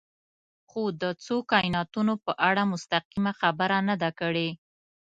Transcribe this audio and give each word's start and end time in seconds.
خو 0.69 0.81
د 1.01 1.03
څو 1.25 1.35
کایناتونو 1.51 2.13
په 2.25 2.31
اړه 2.49 2.61
مستقیمه 2.73 3.31
خبره 3.39 3.77
نه 3.89 3.95
ده 4.01 4.09
کړې. 4.19 4.49